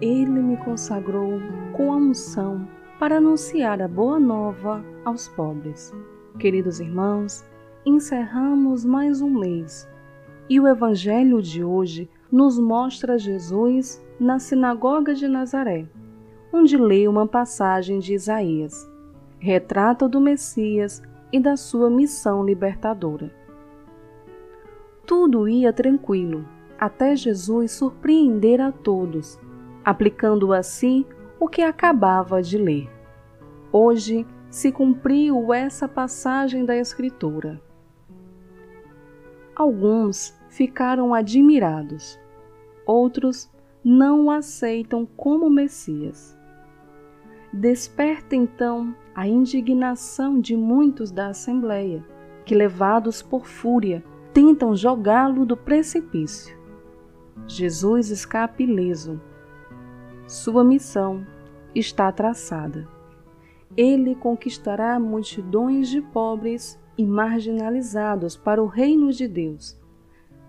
[0.00, 1.40] Ele me consagrou
[1.72, 2.66] com a unção
[2.98, 5.94] para anunciar a boa nova aos pobres.
[6.38, 7.44] Queridos irmãos,
[7.84, 9.88] encerramos mais um mês
[10.50, 15.86] e o Evangelho de hoje nos mostra Jesus na sinagoga de Nazaré,
[16.52, 18.90] onde lê uma passagem de Isaías,
[19.38, 21.00] retrato do Messias
[21.32, 23.32] e da sua missão libertadora.
[25.06, 26.44] Tudo ia tranquilo,
[26.78, 29.38] até Jesus surpreender a todos,
[29.84, 31.06] aplicando a si
[31.38, 32.90] o que acabava de ler.
[33.72, 37.60] Hoje se cumpriu essa passagem da Escritura.
[39.54, 42.18] Alguns ficaram admirados,
[42.84, 43.50] outros
[43.82, 46.36] não o aceitam como Messias.
[47.52, 52.04] Desperta então a indignação de muitos da Assembleia,
[52.44, 56.56] que, levados por fúria, tentam jogá-lo do precipício.
[57.46, 59.20] Jesus escapa ileso.
[60.30, 61.26] Sua missão
[61.74, 62.86] está traçada.
[63.76, 69.76] Ele conquistará multidões de pobres e marginalizados para o reino de Deus.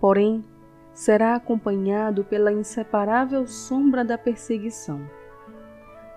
[0.00, 0.44] Porém,
[0.92, 5.00] será acompanhado pela inseparável sombra da perseguição.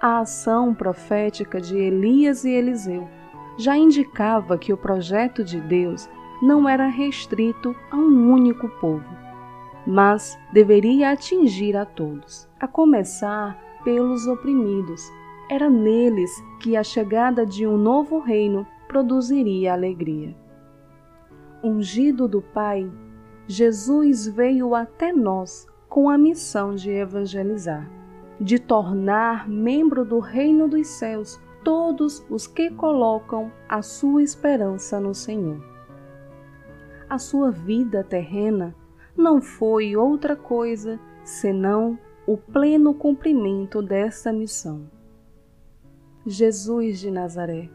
[0.01, 3.07] A ação profética de Elias e Eliseu
[3.59, 6.09] já indicava que o projeto de Deus
[6.41, 9.20] não era restrito a um único povo,
[9.85, 15.09] mas deveria atingir a todos, a começar pelos oprimidos.
[15.49, 20.35] Era neles que a chegada de um novo reino produziria alegria.
[21.63, 22.89] Ungido do Pai,
[23.47, 27.89] Jesus veio até nós com a missão de evangelizar,
[28.39, 35.13] de tornar membro do reino dos céus todos os que colocam a sua esperança no
[35.13, 35.71] Senhor
[37.11, 38.73] a sua vida terrena
[39.15, 44.89] não foi outra coisa senão o pleno cumprimento dessa missão.
[46.25, 47.69] Jesus de Nazaré,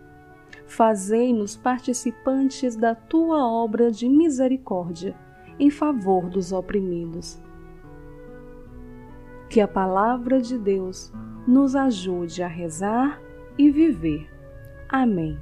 [0.67, 5.17] fazei-nos participantes da tua obra de misericórdia
[5.59, 7.39] em favor dos oprimidos.
[9.49, 11.13] Que a palavra de Deus
[11.47, 13.21] nos ajude a rezar
[13.59, 14.29] e viver.
[14.89, 15.39] Amém.